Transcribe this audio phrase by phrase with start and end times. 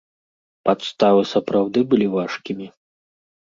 [0.69, 2.67] Падставы сапраўды былі важкімі?